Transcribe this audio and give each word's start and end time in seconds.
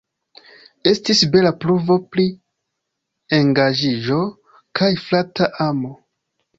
Estis 0.91 1.21
bela 1.35 1.51
pruvo 1.65 1.99
pri 2.15 2.27
engaĝiĝo 3.41 4.21
kaj 4.81 4.93
frata 5.07 5.55
amo. 5.73 5.99